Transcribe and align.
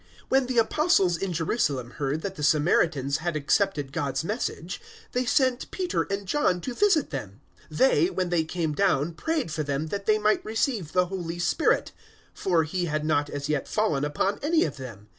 008:014 0.01 0.07
When 0.29 0.45
the 0.47 0.57
Apostles 0.57 1.15
in 1.15 1.31
Jerusalem 1.31 1.91
heard 1.91 2.21
that 2.23 2.33
the 2.33 2.41
Samaritans 2.41 3.17
had 3.17 3.35
accepted 3.35 3.91
God's 3.91 4.23
Message, 4.23 4.81
they 5.11 5.25
sent 5.25 5.69
Peter 5.69 6.07
and 6.09 6.27
John 6.27 6.59
to 6.61 6.73
visit 6.73 7.11
them. 7.11 7.41
008:015 7.69 7.77
They, 7.77 8.09
when 8.09 8.29
they 8.29 8.43
came 8.43 8.73
down, 8.73 9.13
prayed 9.13 9.51
for 9.51 9.61
them 9.61 9.89
that 9.89 10.07
they 10.07 10.17
might 10.17 10.43
receive 10.43 10.93
the 10.93 11.05
Holy 11.05 11.37
Spirit: 11.37 11.91
008:016 12.35 12.41
for 12.41 12.63
He 12.63 12.85
had 12.85 13.05
not 13.05 13.29
as 13.29 13.47
yet 13.47 13.67
fallen 13.67 14.03
upon 14.03 14.39
any 14.41 14.63
of 14.63 14.77
them. 14.77 15.07